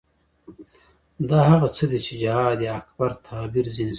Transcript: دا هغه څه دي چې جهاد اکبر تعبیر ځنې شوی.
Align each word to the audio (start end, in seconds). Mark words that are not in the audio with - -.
دا 1.29 1.39
هغه 1.51 1.67
څه 1.75 1.83
دي 1.91 1.99
چې 2.05 2.13
جهاد 2.21 2.59
اکبر 2.77 3.11
تعبیر 3.27 3.65
ځنې 3.75 3.83
شوی. 3.87 3.89